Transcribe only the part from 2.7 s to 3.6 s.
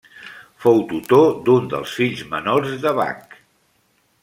de Bach.